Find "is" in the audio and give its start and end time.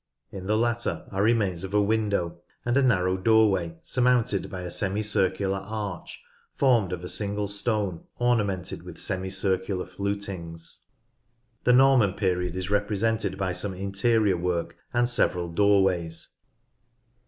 12.55-12.71